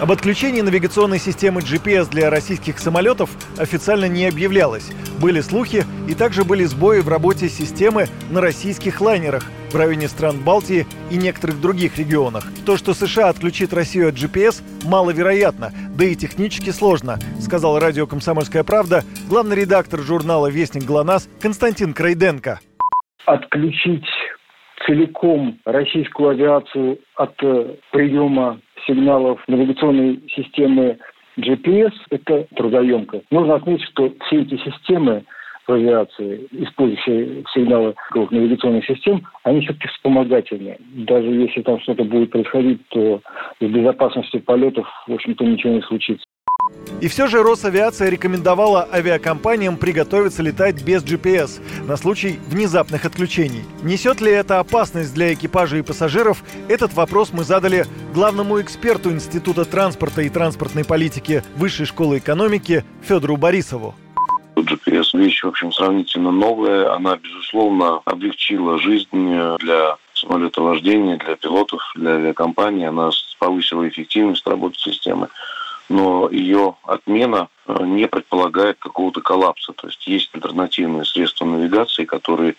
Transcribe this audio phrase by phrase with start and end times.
[0.00, 4.90] Об отключении навигационной системы GPS для российских самолетов официально не объявлялось.
[5.20, 10.38] Были слухи, и также были сбои в работе системы на российских лайнерах в районе стран
[10.38, 12.44] Балтии и некоторых других регионах.
[12.66, 18.62] То, что США отключит Россию от GPS, маловероятно, да и технически сложно, сказал радио «Комсомольская
[18.62, 22.60] правда» главный редактор журнала «Вестник ГЛОНАСС» Константин Крайденко.
[23.26, 24.04] Отключить
[24.86, 30.98] целиком российскую авиацию от э, приема сигналов навигационной системы
[31.38, 33.22] GPS– это трудоемко.
[33.30, 35.24] Нужно отметить, что все эти системы
[35.66, 40.78] в авиации, использующие сигналы навигационных систем, они все-таки вспомогательные.
[40.80, 43.20] Даже если там что-то будет происходить, то
[43.60, 46.23] с безопасностью полетов, в общем-то, ничего не случится.
[47.04, 53.62] И все же Росавиация рекомендовала авиакомпаниям приготовиться летать без GPS на случай внезапных отключений.
[53.82, 56.42] Несет ли это опасность для экипажа и пассажиров?
[56.66, 63.36] Этот вопрос мы задали главному эксперту Института транспорта и транспортной политики Высшей школы экономики Федору
[63.36, 63.94] Борисову.
[64.56, 66.90] GPS вещь, в общем, сравнительно новая.
[66.94, 69.08] Она, безусловно, облегчила жизнь
[69.58, 72.88] для самолетовождения, для пилотов, для авиакомпаний.
[72.88, 75.28] Она повысила эффективность работы системы
[75.88, 79.72] но ее отмена э, не предполагает какого-то коллапса.
[79.72, 82.56] То есть есть альтернативные средства навигации, которые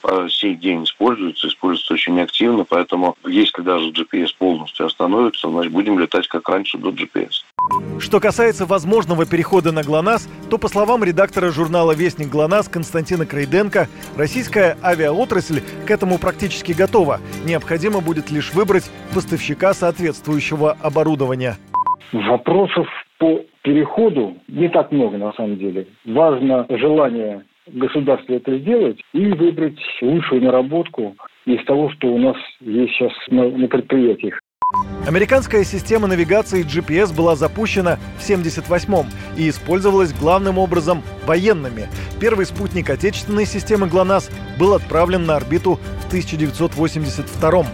[0.00, 5.98] по сей день используются, используются очень активно, поэтому если даже GPS полностью остановится, значит будем
[5.98, 7.42] летать как раньше до GPS.
[7.98, 13.88] Что касается возможного перехода на ГЛОНАСС, то, по словам редактора журнала «Вестник ГЛОНАСС» Константина Крейденко,
[14.16, 17.20] российская авиаотрасль к этому практически готова.
[17.44, 21.58] Необходимо будет лишь выбрать поставщика соответствующего оборудования.
[22.12, 22.86] Вопросов
[23.18, 25.86] по переходу не так много на самом деле.
[26.06, 32.94] Важно желание государства это сделать и выбрать лучшую наработку из того, что у нас есть
[32.94, 34.40] сейчас на, на предприятиях.
[35.06, 39.06] Американская система навигации GPS была запущена в 1978-м
[39.38, 41.88] и использовалась главным образом военными.
[42.20, 47.66] Первый спутник отечественной системы ГЛОНАСС был отправлен на орбиту в 1982-м.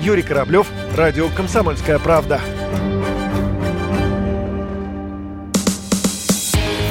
[0.00, 2.40] Юрий Кораблев, радио «Комсомольская правда».